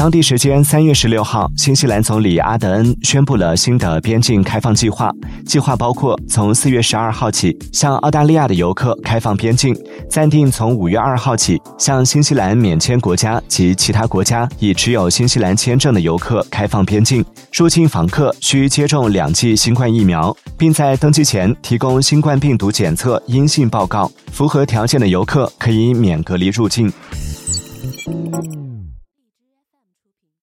[0.00, 5.12] 当地时间三月十六号新西兰总理阿德恩宣布了新的边境开放计划
[5.44, 9.76] 计划包括从四月十二号起向澳大利亚的游客开放边境
[10.08, 17.22] 暂定从五月二号起向新西兰免签国家及其他国家已持有新西兰签证的游客开放边境。
[17.52, 26.90] 入境访客需接种两剂新冠疫苗并在登机前提供新冠病毒检测阴性报告符合条件的游客可以免隔离入境。